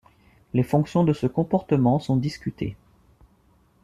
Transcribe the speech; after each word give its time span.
Les 0.55 0.63
fonctions 0.63 1.03
de 1.03 1.13
ce 1.13 1.27
comportement 1.27 1.99
sont 1.99 2.17
discutées. 2.17 2.75